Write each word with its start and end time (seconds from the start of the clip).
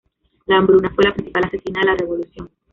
La 0.47 0.57
hambruna 0.57 0.89
fue 0.95 1.03
la 1.03 1.13
principal 1.13 1.43
asesina 1.43 1.81
de 1.81 1.85
la 1.91 1.95
revolución. 1.95 2.49